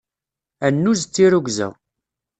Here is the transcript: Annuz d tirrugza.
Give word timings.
Annuz 0.65 1.01
d 1.05 1.09
tirrugza. 1.13 1.69